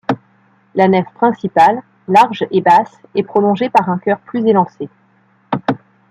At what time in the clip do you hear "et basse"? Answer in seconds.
2.49-2.99